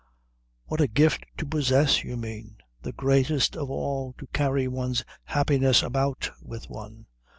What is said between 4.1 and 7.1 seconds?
To carry one's happiness about with one."